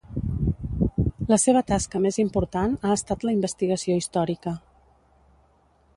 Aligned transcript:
La 1.31 1.37
seva 1.43 1.61
tasca 1.73 2.01
més 2.07 2.19
important 2.25 2.73
ha 2.91 2.97
estat 3.01 3.27
la 3.29 3.35
investigació 3.37 3.99
històrica. 4.01 4.59